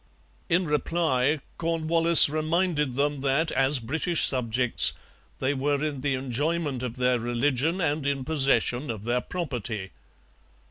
In 0.49 0.65
reply 0.65 1.41
Cornwallis 1.59 2.27
reminded 2.27 2.95
them 2.95 3.19
that, 3.19 3.51
as 3.51 3.77
British 3.77 4.23
subjects, 4.25 4.93
they 5.37 5.53
were 5.53 5.83
in 5.85 6.01
the 6.01 6.15
enjoyment 6.15 6.81
of 6.81 6.95
their 6.95 7.19
religion 7.19 7.79
and 7.79 8.03
in 8.07 8.25
possession 8.25 8.89
of 8.89 9.03
their 9.03 9.21
property. 9.21 9.91